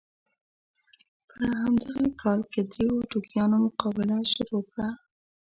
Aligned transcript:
په 1.29 1.39
همدغه 1.61 2.03
کال 2.21 2.39
کې 2.51 2.61
دریو 2.71 2.95
ټوکیانو 3.09 3.57
مقابله 3.65 4.17
شروع 4.33 4.63
کړه. 4.71 4.87